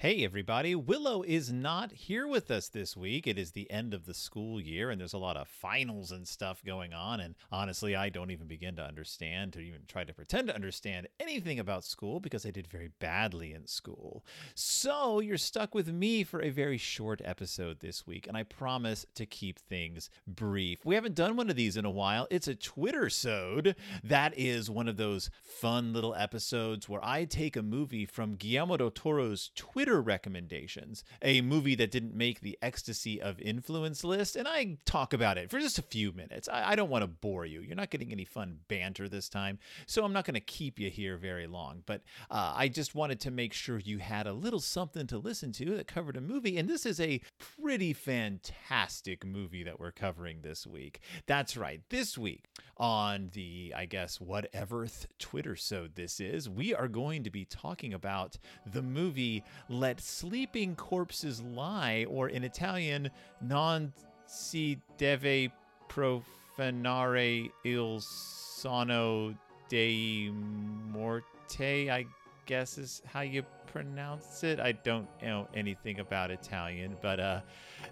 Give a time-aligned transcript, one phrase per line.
[0.00, 0.76] Hey, everybody.
[0.76, 3.26] Willow is not here with us this week.
[3.26, 6.28] It is the end of the school year, and there's a lot of finals and
[6.28, 7.18] stuff going on.
[7.18, 11.08] And honestly, I don't even begin to understand, to even try to pretend to understand
[11.18, 14.24] anything about school because I did very badly in school.
[14.54, 19.04] So you're stuck with me for a very short episode this week, and I promise
[19.16, 20.86] to keep things brief.
[20.86, 22.28] We haven't done one of these in a while.
[22.30, 23.74] It's a Twitter sode.
[24.04, 28.76] That is one of those fun little episodes where I take a movie from Guillermo
[28.76, 34.36] del Toro's Twitter Twitter recommendations, a movie that didn't make the Ecstasy of Influence list,
[34.36, 36.46] and I talk about it for just a few minutes.
[36.46, 37.62] I, I don't want to bore you.
[37.62, 40.90] You're not getting any fun banter this time, so I'm not going to keep you
[40.90, 41.84] here very long.
[41.86, 45.52] But uh, I just wanted to make sure you had a little something to listen
[45.52, 50.42] to that covered a movie, and this is a pretty fantastic movie that we're covering
[50.42, 51.00] this week.
[51.26, 52.44] That's right, this week
[52.76, 54.86] on the, I guess, whatever
[55.18, 58.36] Twitter so this is, we are going to be talking about
[58.70, 59.42] the movie
[59.78, 63.10] let sleeping corpses lie, or in Italian,
[63.40, 63.92] non
[64.26, 65.50] si deve
[65.88, 69.34] profanare il sonno
[69.68, 72.06] dei morte, I
[72.46, 74.58] guess is how you pronounce it.
[74.60, 77.40] I don't know anything about Italian, but uh,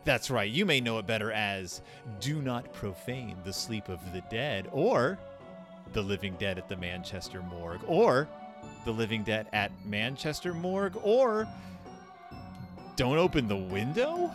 [0.04, 0.50] that's right.
[0.50, 1.82] You may know it better as
[2.20, 5.18] do not profane the sleep of the dead, or
[5.92, 8.28] the living dead at the Manchester morgue, or
[8.84, 11.46] the living dead at Manchester morgue, or
[12.96, 14.32] don't open the window?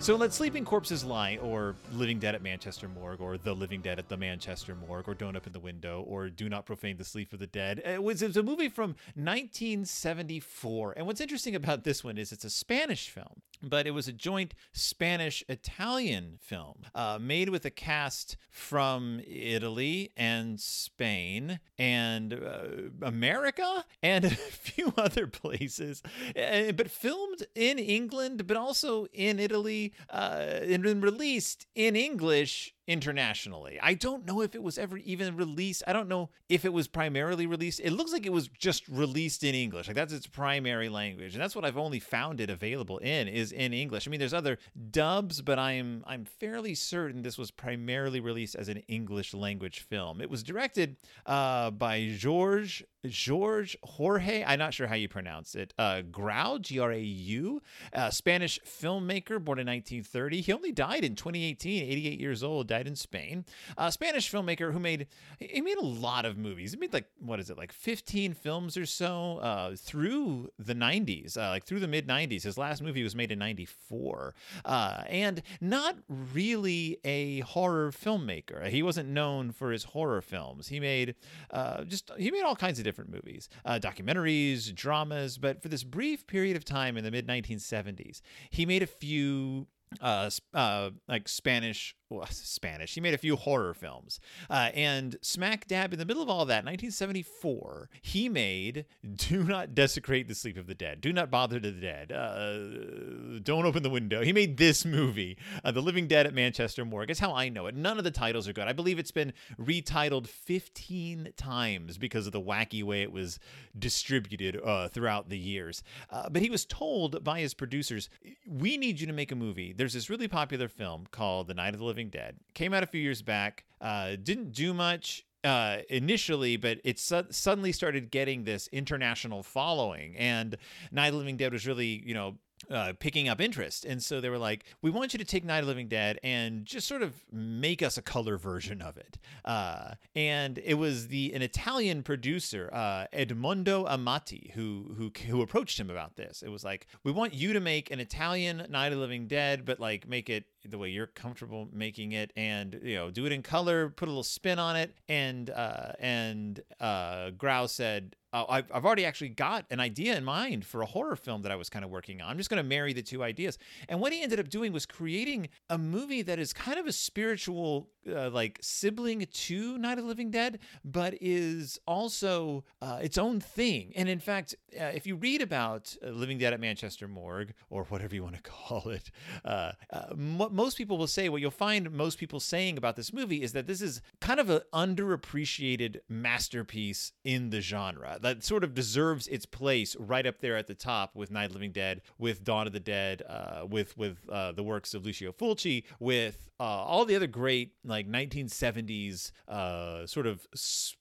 [0.00, 3.98] So let Sleeping Corpses Lie, or Living Dead at Manchester Morgue, or The Living Dead
[3.98, 7.34] at the Manchester Morgue, or Don't Open the Window, or Do Not Profane the Sleep
[7.34, 7.82] of the Dead.
[7.84, 10.94] It was, it was a movie from 1974.
[10.96, 14.12] And what's interesting about this one is it's a Spanish film, but it was a
[14.12, 22.62] joint Spanish Italian film uh, made with a cast from Italy and Spain and uh,
[23.02, 26.02] America and a few other places,
[26.34, 32.74] uh, but filmed in England, but also in Italy uh, and been released in English
[32.90, 33.78] internationally.
[33.80, 35.84] I don't know if it was ever even released.
[35.86, 37.80] I don't know if it was primarily released.
[37.80, 39.86] It looks like it was just released in English.
[39.86, 41.34] Like that's its primary language.
[41.34, 44.08] And that's what I've only found it available in is in English.
[44.08, 44.58] I mean, there's other
[44.90, 50.20] dubs, but I'm I'm fairly certain this was primarily released as an English language film.
[50.20, 50.96] It was directed
[51.26, 56.78] uh, by George George Jorge, I'm not sure how you pronounce it, uh, Grau, G
[56.78, 57.62] R A U,
[58.10, 60.40] Spanish filmmaker born in 1930.
[60.40, 63.44] He only died in 2018, 88 years old, died in Spain.
[63.76, 65.06] A Spanish filmmaker who made,
[65.38, 66.72] he made a lot of movies.
[66.72, 71.36] He made like, what is it, like 15 films or so uh, through the 90s,
[71.36, 72.42] uh, like through the mid 90s.
[72.42, 74.34] His last movie was made in 94.
[74.64, 78.68] Uh, and not really a horror filmmaker.
[78.68, 80.68] He wasn't known for his horror films.
[80.68, 81.14] He made
[81.50, 85.84] uh, just, he made all kinds of different movies, uh, documentaries, dramas, but for this
[85.84, 88.20] brief period of time in the mid 1970s,
[88.50, 89.68] he made a few
[90.00, 92.94] uh, uh, like Spanish well, Spanish.
[92.94, 94.20] He made a few horror films.
[94.50, 98.84] Uh, and smack dab in the middle of all that, 1974, he made
[99.14, 101.00] Do Not Desecrate the Sleep of the Dead.
[101.00, 102.12] Do Not Bother the Dead.
[102.12, 104.22] Uh, don't Open the Window.
[104.22, 107.08] He made this movie, uh, The Living Dead at Manchester Morgue.
[107.08, 107.76] That's how I know it.
[107.76, 108.66] None of the titles are good.
[108.66, 113.38] I believe it's been retitled 15 times because of the wacky way it was
[113.78, 115.84] distributed uh, throughout the years.
[116.10, 118.10] Uh, but he was told by his producers,
[118.46, 119.72] We need you to make a movie.
[119.72, 122.36] There's this really popular film called The Night of the Living Living Dead.
[122.54, 123.64] Came out a few years back.
[123.78, 130.16] Uh, didn't do much uh, initially, but it su- suddenly started getting this international following.
[130.16, 130.56] And
[130.90, 132.38] Night of the Living Dead was really, you know,
[132.70, 133.84] uh, picking up interest.
[133.84, 136.64] And so they were like, we want you to take Night of Living Dead and
[136.64, 139.18] just sort of make us a color version of it.
[139.44, 145.80] Uh, and it was the an Italian producer, uh, Edmondo Amati, who, who, who approached
[145.80, 146.42] him about this.
[146.42, 149.80] It was like, we want you to make an Italian Night of Living Dead, but
[149.80, 153.42] like make it the way you're comfortable making it and you know do it in
[153.42, 158.70] color put a little spin on it and uh and uh grau said uh, I've,
[158.72, 161.68] I've already actually got an idea in mind for a horror film that I was
[161.68, 162.30] kind of working on.
[162.30, 163.58] I'm just going to marry the two ideas.
[163.88, 166.92] And what he ended up doing was creating a movie that is kind of a
[166.92, 173.40] spiritual uh, like sibling to Night of Living Dead, but is also uh, its own
[173.40, 173.92] thing.
[173.96, 177.84] And in fact, uh, if you read about uh, Living Dead at Manchester Morgue or
[177.84, 179.10] whatever you want to call it,
[179.44, 183.12] uh, uh, m- most people will say what you'll find most people saying about this
[183.12, 188.64] movie is that this is kind of an underappreciated masterpiece in the genre that sort
[188.64, 192.02] of deserves its place right up there at the top with Night of Living Dead,
[192.18, 193.22] with Dawn of the Dead,
[193.68, 200.06] with with the works of Lucio Fulci, with all the other great like 1970s uh,
[200.06, 200.46] sort of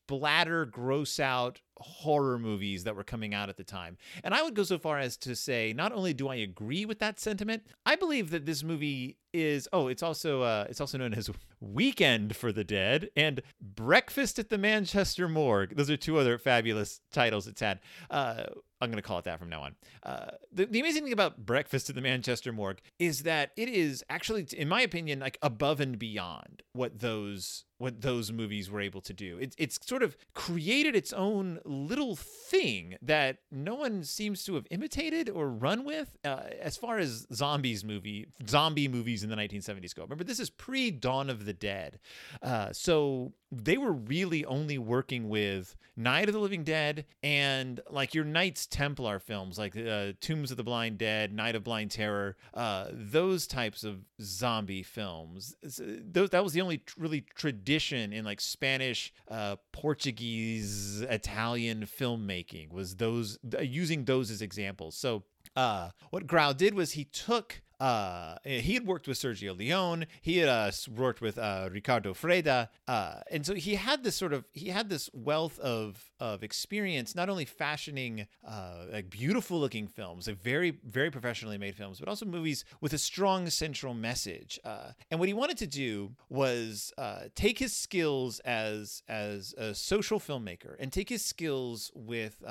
[0.09, 3.95] splatter, gross out horror movies that were coming out at the time.
[4.23, 6.99] And I would go so far as to say, not only do I agree with
[6.99, 11.13] that sentiment, I believe that this movie is oh, it's also uh, it's also known
[11.13, 11.29] as
[11.61, 15.75] Weekend for the Dead and Breakfast at the Manchester Morgue.
[15.75, 17.79] Those are two other fabulous titles it's had.
[18.09, 18.45] Uh,
[18.81, 19.75] I'm going to call it that from now on.
[20.01, 24.03] Uh, the, the amazing thing about Breakfast at the Manchester Morgue is that it is
[24.09, 29.01] actually, in my opinion, like above and beyond what those what those movies were able
[29.01, 29.37] to do.
[29.39, 34.67] It, it's sort of created its own little thing that no one seems to have
[34.69, 39.95] imitated or run with uh, as far as zombies movie zombie movies in the 1970s
[39.95, 40.03] go.
[40.03, 41.99] Remember, this is pre Dawn of the Dead,
[42.43, 48.13] uh, so they were really only working with Night of the Living Dead and like
[48.13, 52.37] your Knights Templar films, like uh, Tombs of the Blind Dead, Night of Blind Terror,
[52.53, 55.55] uh, those types of zombie films.
[55.61, 62.95] Those, that was the only really tradition in like Spanish, uh, Portuguese, Italian filmmaking was
[62.97, 64.95] those using those as examples.
[64.95, 65.23] So
[65.55, 70.05] uh, what Grau did was he took uh, he had worked with Sergio Leone.
[70.21, 74.33] He had uh, worked with uh, Riccardo Freda, uh, and so he had this sort
[74.33, 79.87] of he had this wealth of of experience, not only fashioning uh, like beautiful looking
[79.87, 84.59] films, like very very professionally made films, but also movies with a strong central message.
[84.65, 86.91] Uh, and what he wanted to do was
[87.35, 92.43] take his skills as as a social filmmaker and take his skills with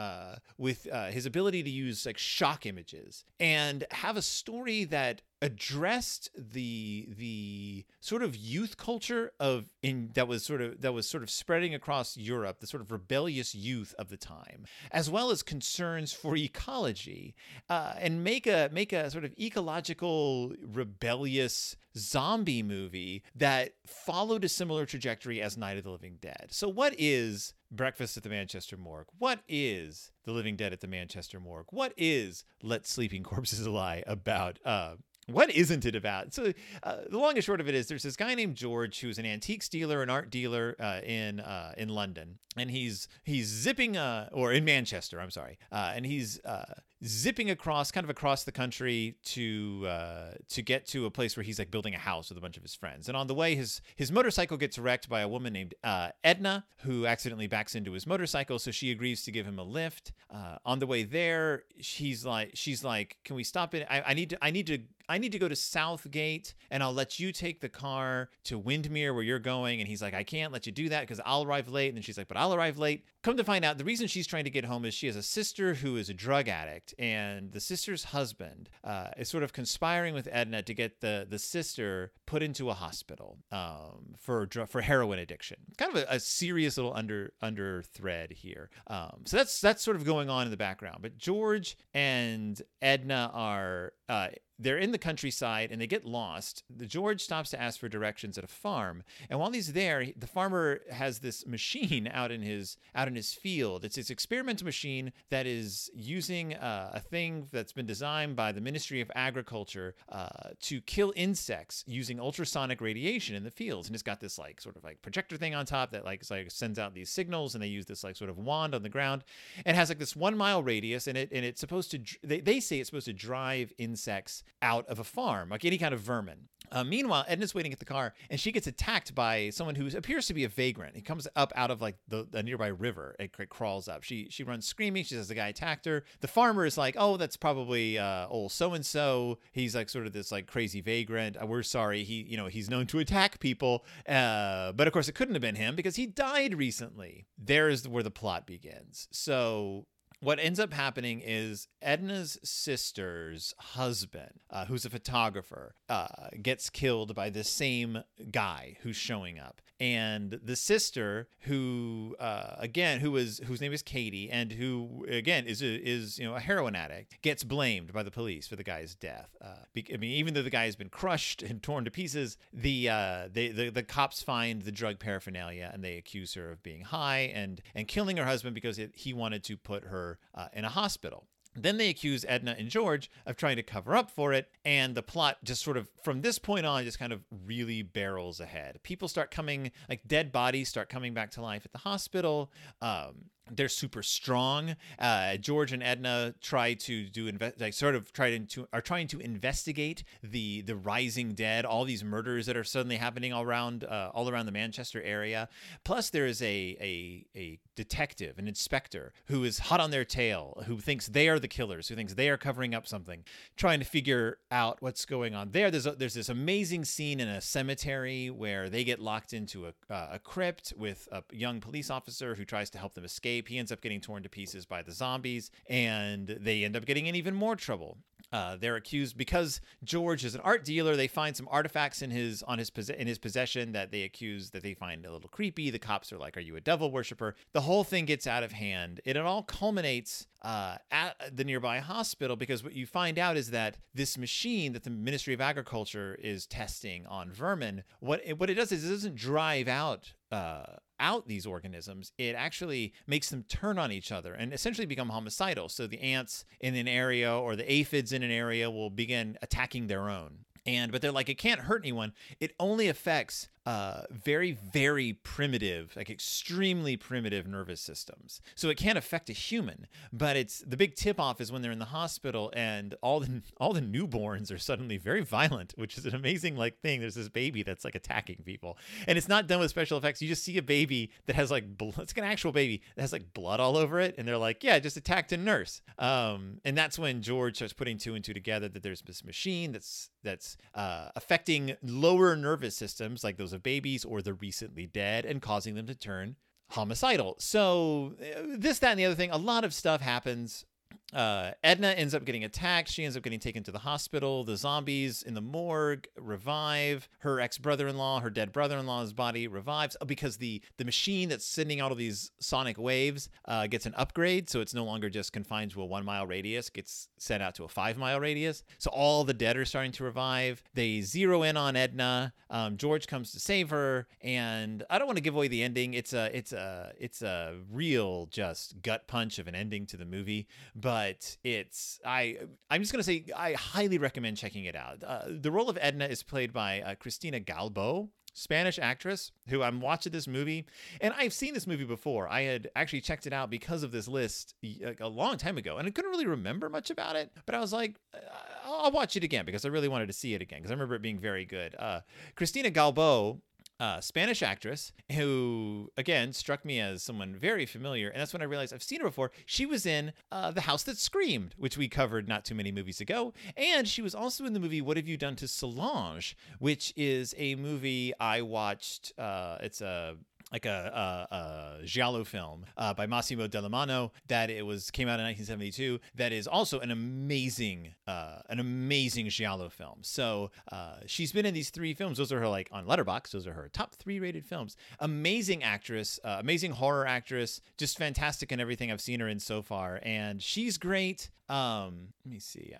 [0.57, 7.09] with his ability to use like shock images and have a story that addressed the
[7.17, 11.31] the sort of youth culture of in that was sort of that was sort of
[11.31, 16.13] spreading across Europe, the sort of rebellious youth of the time, as well as concerns
[16.13, 17.35] for ecology,
[17.69, 24.49] uh, and make a make a sort of ecological rebellious zombie movie that followed a
[24.49, 26.49] similar trajectory as Night of the Living Dead.
[26.51, 29.09] So what is Breakfast at the Manchester Morgue?
[29.19, 31.67] What is The Living Dead at the Manchester Morgue?
[31.71, 34.59] What is Let Sleeping Corpses Lie about?
[34.65, 34.95] Uh,
[35.31, 36.33] what isn't it about?
[36.33, 36.53] So
[36.83, 39.27] uh, the long and short of it is, there's this guy named George who's an
[39.27, 44.29] antique dealer, an art dealer uh, in uh, in London, and he's he's zipping uh,
[44.33, 46.65] or in Manchester, I'm sorry, uh, and he's uh,
[47.05, 51.45] zipping across, kind of across the country to uh, to get to a place where
[51.45, 53.09] he's like building a house with a bunch of his friends.
[53.09, 56.65] And on the way, his his motorcycle gets wrecked by a woman named uh, Edna,
[56.79, 58.59] who accidentally backs into his motorcycle.
[58.59, 60.13] So she agrees to give him a lift.
[60.31, 63.87] Uh, on the way there, she's like, she's like, "Can we stop it?
[63.89, 64.79] I, I need to, I need to."
[65.11, 69.15] I need to go to Southgate and I'll let you take the car to Windmere
[69.15, 69.81] where you're going.
[69.81, 71.89] And he's like, I can't let you do that because I'll arrive late.
[71.89, 73.07] And then she's like, but I'll arrive late.
[73.23, 75.23] Come to find out, the reason she's trying to get home is she has a
[75.23, 80.15] sister who is a drug addict and the sister's husband uh, is sort of conspiring
[80.15, 85.19] with Edna to get the the sister put into a hospital um, for for heroin
[85.19, 85.59] addiction.
[85.77, 88.71] Kind of a, a, serious little under under thread here.
[88.87, 90.99] Um, so that's that's sort of going on in the background.
[91.03, 96.65] But George and Edna are uh, they're in the countryside and they get lost.
[96.75, 100.27] The George stops to ask for directions at a farm, and while he's there, the
[100.27, 103.85] farmer has this machine out in his out in his field.
[103.85, 108.61] It's this experimental machine that is using uh, a thing that's been designed by the
[108.61, 110.29] Ministry of Agriculture uh,
[110.63, 114.77] to kill insects using ultrasonic radiation in the fields, and it's got this like sort
[114.77, 117.69] of like projector thing on top that like like sends out these signals, and they
[117.69, 119.23] use this like sort of wand on the ground.
[119.65, 122.61] It has like this one mile radius, and it and it's supposed to they, they
[122.61, 126.49] say it's supposed to drive insects out of a farm, like any kind of vermin.
[126.71, 130.27] Uh, meanwhile, Edna's waiting at the car, and she gets attacked by someone who appears
[130.27, 130.97] to be a vagrant.
[130.97, 133.17] He comes up out of like the, the nearby river.
[133.19, 134.03] It, it, crawls up.
[134.03, 135.05] She she runs screaming.
[135.05, 136.05] She says the guy attacked her.
[136.21, 139.39] The farmer is like, "Oh, that's probably uh, old so and so.
[139.53, 141.37] He's like sort of this like crazy vagrant.
[141.41, 142.05] Uh, we're sorry.
[142.05, 143.85] He you know he's known to attack people.
[144.07, 147.27] Uh, but of course, it couldn't have been him because he died recently.
[147.39, 149.09] There is where the plot begins.
[149.11, 149.87] So
[150.21, 156.09] what ends up happening is Edna's sister's husband, uh, who's a photographer, uh,
[156.43, 162.99] gets killed by the same guy who's showing up, and the sister, who uh, again,
[163.01, 166.41] who is whose name is Katie, and who again is a, is you know a
[166.41, 169.37] heroin addict, gets blamed by the police for the guy's death.
[169.41, 172.89] Uh, I mean, even though the guy has been crushed and torn to pieces, the
[172.89, 176.83] uh, they, the the cops find the drug paraphernalia and they accuse her of being
[176.83, 180.65] high and and killing her husband because it, he wanted to put her uh, in
[180.65, 181.27] a hospital.
[181.63, 185.03] Then they accuse Edna and George of trying to cover up for it, and the
[185.03, 188.81] plot just sort of from this point on just kind of really barrels ahead.
[188.83, 192.53] People start coming, like dead bodies start coming back to life at the hospital.
[192.81, 194.77] Um, they're super strong.
[194.99, 199.07] Uh, George and Edna try to do invest, like sort of try to are trying
[199.09, 203.85] to investigate the the rising dead, all these murders that are suddenly happening all around
[203.85, 205.49] uh, all around the Manchester area.
[205.85, 210.63] Plus, there is a a a detective, an inspector who is hot on their tail,
[210.67, 213.23] who thinks they are the killers, who thinks they are covering up something,
[213.57, 215.71] trying to figure out what's going on there.
[215.71, 219.73] There's a, there's this amazing scene in a cemetery where they get locked into a
[219.91, 223.49] uh, a crypt with a young police officer who tries to help them escape escape.
[223.49, 227.07] He ends up getting torn to pieces by the zombies, and they end up getting
[227.07, 227.99] in even more trouble.
[228.31, 230.97] Uh, they're accused because George is an art dealer.
[230.97, 234.63] They find some artifacts in his on his in his possession that they accuse that
[234.63, 235.71] they find a little creepy.
[235.71, 238.53] The cops are like, "Are you a devil worshiper?" The whole thing gets out of
[238.53, 239.01] hand.
[239.07, 243.51] It, it all culminates uh, at the nearby hospital because what you find out is
[243.51, 248.51] that this machine that the Ministry of Agriculture is testing on vermin, what it, what
[248.51, 250.65] it does is it doesn't drive out uh,
[251.01, 255.69] out these organisms, it actually makes them turn on each other and essentially become homicidal.
[255.69, 259.87] So the ants in an area or the aphids in an area will begin attacking
[259.87, 260.45] their own.
[260.67, 262.13] And but they're like it can't hurt anyone.
[262.41, 268.41] It only affects uh, very, very primitive, like extremely primitive nervous systems.
[268.55, 271.71] So it can't affect a human, but it's the big tip off is when they're
[271.71, 276.07] in the hospital and all the all the newborns are suddenly very violent, which is
[276.07, 277.01] an amazing like thing.
[277.01, 280.23] There's this baby that's like attacking people, and it's not done with special effects.
[280.23, 281.65] You just see a baby that has like.
[281.79, 284.65] It's like an actual baby that has like blood all over it, and they're like,
[284.65, 285.83] yeah, just attacked a nurse.
[285.99, 289.73] Um, and that's when George starts putting two and two together that there's this machine
[289.73, 295.25] that's that's uh, affecting lower nervous systems like those of babies or the recently dead
[295.27, 296.37] and causing them to turn
[296.71, 297.37] homicidal.
[297.39, 300.65] So, uh, this, that, and the other thing, a lot of stuff happens
[301.15, 302.91] uh, Edna ends up getting attacked.
[302.91, 304.45] She ends up getting taken to the hospital.
[304.45, 307.09] The zombies in the morgue revive.
[307.21, 310.61] Her ex brother in law, her dead brother in law's body revives uh, because the
[310.77, 314.75] the machine that's sending out all these sonic waves uh, gets an upgrade, so it's
[314.75, 316.69] no longer just confined to a one mile radius.
[316.69, 318.63] Gets sent out to a five mile radius.
[318.77, 320.63] So all the dead are starting to revive.
[320.75, 322.35] They zero in on Edna.
[322.51, 325.95] Um, George comes to save her, and I don't want to give away the ending.
[325.95, 330.05] It's a it's a it's a real just gut punch of an ending to the
[330.05, 330.47] movie,
[330.81, 332.39] but it's I
[332.71, 335.03] I'm just gonna say I highly recommend checking it out.
[335.05, 338.09] Uh, the role of Edna is played by uh, Cristina Galbo.
[338.35, 340.65] Spanish actress who I'm watching this movie,
[341.01, 342.29] and I've seen this movie before.
[342.29, 344.55] I had actually checked it out because of this list
[345.01, 347.33] a long time ago, and I couldn't really remember much about it.
[347.47, 348.19] But I was like, uh,
[348.65, 350.95] I'll watch it again because I really wanted to see it again because I remember
[350.95, 351.75] it being very good.
[351.77, 352.01] Uh,
[352.37, 353.41] Cristina Galbo
[353.81, 358.09] uh, Spanish actress who, again, struck me as someone very familiar.
[358.09, 359.31] And that's when I realized I've seen her before.
[359.47, 363.01] She was in uh, The House That Screamed, which we covered not too many movies
[363.01, 363.33] ago.
[363.57, 367.35] And she was also in the movie What Have You Done to Solange, which is
[367.39, 369.13] a movie I watched.
[369.19, 370.17] Uh, it's a
[370.53, 375.21] like a, a, a giallo film uh, by Massimo Dallamano that it was came out
[375.21, 379.99] in 1972 that is also an amazing uh, an amazing giallo film.
[380.03, 382.19] So uh, she's been in these three films.
[382.19, 383.31] Those are her like on Letterboxd.
[383.31, 384.77] Those are her top three rated films.
[385.01, 389.63] Amazing actress, uh, amazing horror actress, just fantastic in everything I've seen her in so
[389.63, 391.31] far, and she's great.
[391.49, 392.75] Um, let me see.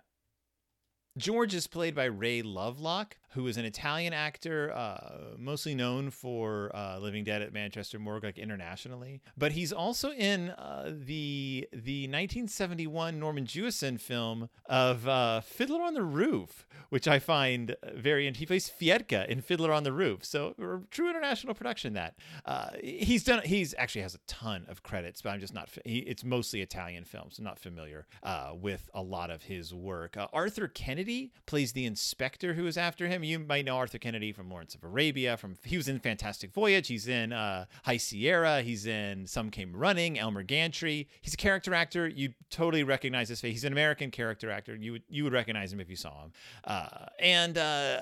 [1.19, 6.71] George is played by Ray Lovelock, who is an Italian actor, uh, mostly known for
[6.75, 9.21] uh, Living Dead at Manchester Morgue, like internationally.
[9.37, 15.95] But he's also in uh, the the 1971 Norman Jewison film of uh, Fiddler on
[15.95, 18.29] the Roof, which I find very.
[18.29, 20.55] And he plays Fyedka in Fiddler on the Roof, so
[20.91, 21.95] true international production.
[21.95, 23.43] That uh, he's done.
[23.45, 25.69] He's actually has a ton of credits, but I'm just not.
[25.85, 27.39] He, it's mostly Italian films.
[27.39, 30.17] I'm not familiar uh, with a lot of his work.
[30.33, 33.25] Arthur Kennedy Kennedy plays the inspector who is after him.
[33.25, 35.39] You might know Arthur Kennedy from Lawrence of Arabia.
[35.39, 36.89] From he was in Fantastic Voyage.
[36.89, 38.61] He's in uh, High Sierra.
[38.61, 40.19] He's in Some Came Running.
[40.19, 41.09] Elmer Gantry.
[41.23, 42.07] He's a character actor.
[42.07, 43.55] You totally recognize his face.
[43.55, 44.77] He's an American character actor.
[44.77, 46.33] You would you would recognize him if you saw him.
[46.65, 46.89] Uh,
[47.19, 48.01] and uh,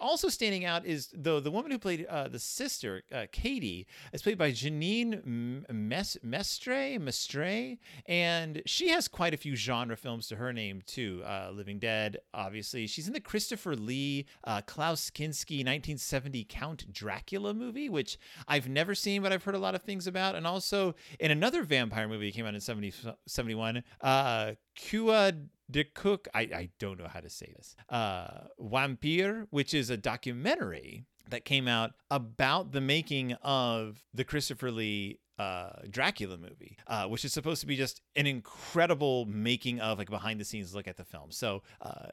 [0.00, 4.22] also standing out is the the woman who played uh, the sister, uh, Katie, is
[4.22, 7.76] played by Jeannine Mes- Mestre Mestre,
[8.06, 11.22] and she has quite a few genre films to her name too.
[11.24, 12.86] Uh, Living Dead, obviously.
[12.86, 18.94] She's in the Christopher Lee uh, Klaus Kinski 1970 Count Dracula movie, which I've never
[18.94, 22.30] seen, but I've heard a lot of things about, and also in another vampire movie
[22.30, 22.92] that came out in 70,
[23.26, 24.52] 71, uh,
[25.70, 29.96] de Cook, I, I don't know how to say this, uh, Vampire, which is a
[29.96, 37.06] documentary that came out about the making of the Christopher Lee uh, Dracula movie, uh,
[37.06, 40.86] which is supposed to be just an incredible making of, like behind the scenes look
[40.86, 41.30] at the film.
[41.30, 42.08] So, uh,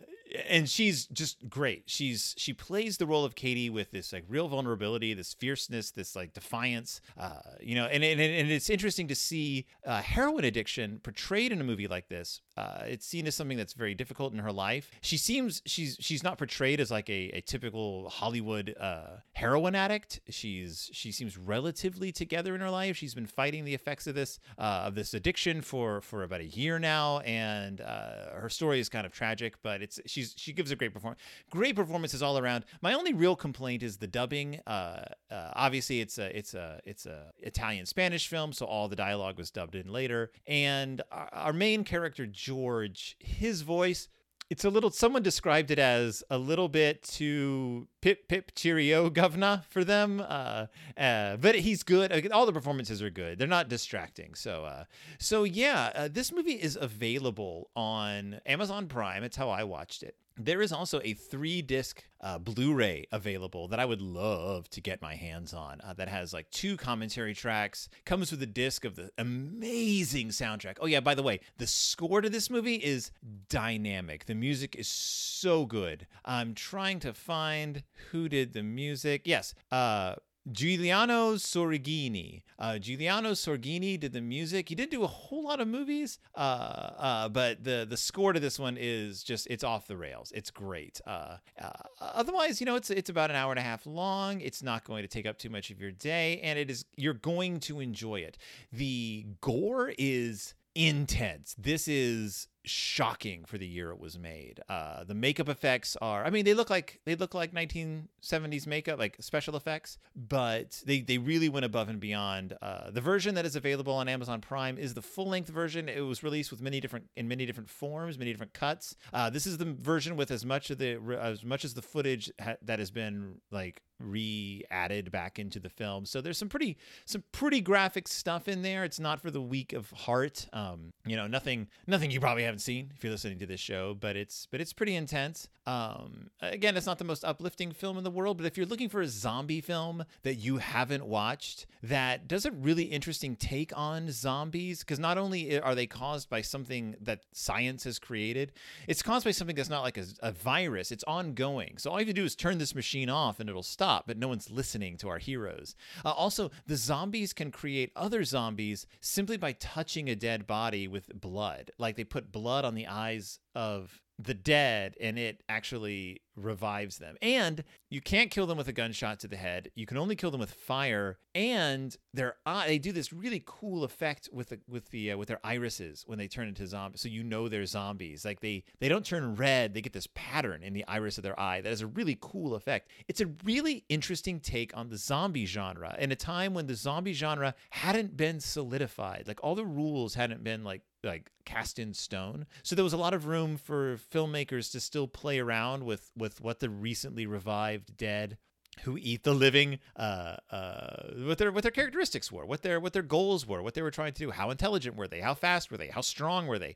[0.48, 1.84] and she's just great.
[1.88, 6.16] She's she plays the role of Katie with this like real vulnerability, this fierceness, this
[6.16, 7.02] like defiance.
[7.18, 11.60] Uh, you know, and and, and it's interesting to see uh, heroin addiction portrayed in
[11.60, 12.42] a movie like this.
[12.58, 14.92] Uh, it's seen as something that's very difficult in her life.
[15.02, 20.22] She seems she's she's not portrayed as like a, a typical Hollywood uh, heroin addict.
[20.30, 22.96] She's she seems relatively together in her life.
[22.98, 26.46] She's been fighting the effects of this uh, of this addiction for for about a
[26.46, 30.54] year now, and uh, her story is kind of tragic, but it's she she's she
[30.54, 31.20] gives a great performance.
[31.50, 32.66] Great performances all around.
[32.82, 34.60] My only real complaint is the dubbing.
[34.68, 38.96] Uh, uh, obviously, it's a it's a it's a Italian Spanish film, so all the
[38.96, 40.32] dialogue was dubbed in later.
[40.48, 44.08] And our, our main character George, his voice
[44.52, 49.64] it's a little someone described it as a little bit too pip pip cheerio governor
[49.70, 50.66] for them uh,
[50.98, 52.32] uh, but he's good.
[52.34, 53.40] All the performances are good.
[53.40, 54.36] They're not distracting.
[54.36, 54.84] So uh,
[55.18, 59.24] so yeah uh, this movie is available on amazon prime.
[59.24, 63.68] It's how i watched it there is also a three disc uh, Blu ray available
[63.68, 67.34] that I would love to get my hands on uh, that has like two commentary
[67.34, 70.78] tracks, comes with a disc of the amazing soundtrack.
[70.80, 73.12] Oh, yeah, by the way, the score to this movie is
[73.50, 74.26] dynamic.
[74.26, 76.08] The music is so good.
[76.24, 79.24] I'm trying to find who did the music.
[79.26, 80.16] Yes, uh,
[80.50, 82.42] Giuliano Sorgini.
[82.58, 84.70] Uh, Giuliano Sorgini did the music.
[84.70, 88.40] He didn't do a whole lot of movies, uh, uh, but the the score to
[88.40, 90.32] this one is just it's off the rails.
[90.34, 91.00] It's great.
[91.06, 91.70] Uh, uh,
[92.00, 94.42] otherwise, you know, it's it's about an hour and a half long.
[94.42, 97.14] It's not going to take up too much of your day, and it is you're
[97.14, 98.38] going to enjoy it.
[98.72, 101.56] The gore is intense.
[101.58, 104.60] This is shocking for the year it was made.
[104.70, 109.00] Uh, the makeup effects are, I mean, they look like they look like 1970s makeup,
[109.00, 112.56] like special effects, but they they really went above and beyond.
[112.62, 115.90] Uh, the version that is available on Amazon Prime is the full length version.
[115.90, 118.96] It was released with many different in many different forms, many different cuts.
[119.14, 122.32] Uh, this is the version with as much of the as much as the footage
[122.40, 126.06] ha- that has been like re-added back into the film.
[126.06, 128.84] So there's some pretty some pretty graphic stuff in there.
[128.84, 130.48] It's not for the weak of heart.
[130.54, 133.94] Um, you know, nothing nothing you probably haven't seen if you're listening to this show,
[133.94, 135.48] but it's but it's pretty intense.
[135.68, 138.90] Um, again, it's not the most uplifting film in the world, but if you're looking
[138.90, 144.10] for a zombie film that you haven't watched that does a really interesting take on
[144.12, 148.52] zombies, because not only are they caused by something that science has created,
[148.88, 150.92] it's caused by something that's not like a, a virus.
[150.92, 151.78] It's ongoing.
[151.78, 154.18] So all you have to do is turn this machine off and it'll stop but
[154.18, 155.76] no one's listening to our heroes.
[156.04, 161.08] Uh, also, the zombies can create other zombies simply by touching a dead body with
[161.20, 161.72] blood.
[161.78, 167.16] Like they put blood on the eyes of the dead and it actually revives them.
[167.22, 169.70] And you can't kill them with a gunshot to the head.
[169.76, 171.18] You can only kill them with fire.
[171.34, 175.30] And their eye, they do this really cool effect with the with the uh, with
[175.30, 177.02] their irises when they turn into zombies.
[177.02, 178.26] So you know they're zombies.
[178.26, 179.74] Like they they don't turn red.
[179.74, 182.56] They get this pattern in the iris of their eye that has a really cool
[182.56, 182.90] effect.
[183.08, 187.14] It's a really interesting take on the zombie genre in a time when the zombie
[187.14, 189.26] genre hadn't been solidified.
[189.28, 192.46] Like all the rules hadn't been like like cast in stone.
[192.64, 196.42] So there was a lot of room for filmmakers to still play around with with
[196.42, 198.38] what the recently revived dead
[198.84, 202.94] who eat the living uh, uh, what their what their characteristics were, what their what
[202.94, 205.70] their goals were, what they were trying to do, how intelligent were they, how fast
[205.72, 206.76] were they, how strong were they.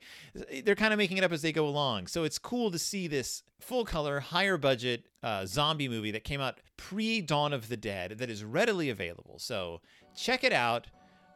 [0.64, 2.08] They're kind of making it up as they go along.
[2.08, 6.42] So it's cool to see this full color, higher budget uh, zombie movie that came
[6.42, 9.40] out pre Dawn of the Dead that is readily available.
[9.40, 9.82] So
[10.16, 10.88] check it out.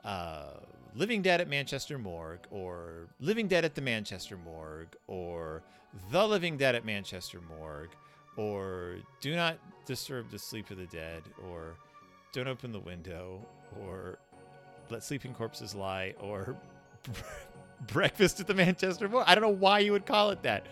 [0.04, 0.60] Uh,
[0.96, 5.62] Living Dead at Manchester Morgue, or Living Dead at the Manchester Morgue, or
[6.12, 7.91] The Living Dead at Manchester Morgue,
[8.38, 11.75] or Do Not Disturb the Sleep of the Dead, or
[12.32, 13.45] Don't Open the Window,
[13.82, 14.19] or
[14.89, 16.56] Let Sleeping Corpses Lie, or
[17.88, 19.25] Breakfast at the Manchester Morgue.
[19.28, 20.65] I don't know why you would call it that.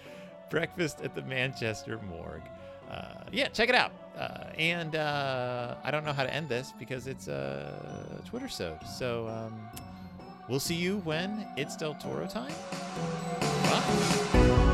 [0.49, 2.47] Breakfast at the Manchester Morgue.
[2.89, 3.91] Uh, yeah, check it out.
[4.17, 8.81] Uh, and uh, I don't know how to end this because it's a Twitter sode.
[8.87, 9.59] So um,
[10.49, 12.53] we'll see you when it's Del Toro time.
[13.63, 14.66] Bye.